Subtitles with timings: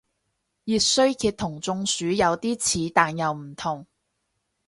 [0.63, 2.57] 熱衰竭同中暑有啲
[2.87, 3.85] 似但又唔同